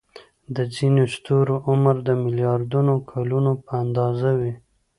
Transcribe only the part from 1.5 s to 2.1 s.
عمر د